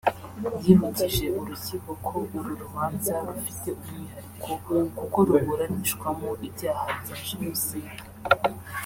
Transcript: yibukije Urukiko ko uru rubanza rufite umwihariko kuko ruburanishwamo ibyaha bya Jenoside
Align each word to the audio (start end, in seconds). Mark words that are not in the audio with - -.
yibukije 0.63 1.25
Urukiko 1.39 1.89
ko 2.05 2.13
uru 2.37 2.51
rubanza 2.61 3.13
rufite 3.35 3.69
umwihariko 3.81 4.51
kuko 4.97 5.17
ruburanishwamo 5.27 6.29
ibyaha 6.47 6.87
bya 7.01 7.15
Jenoside 7.27 7.95